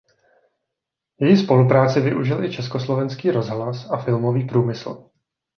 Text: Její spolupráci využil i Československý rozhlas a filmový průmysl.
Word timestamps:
Její 1.19 1.37
spolupráci 1.37 2.01
využil 2.01 2.43
i 2.43 2.53
Československý 2.53 3.31
rozhlas 3.31 3.89
a 3.91 3.97
filmový 3.97 4.47
průmysl. 4.47 5.09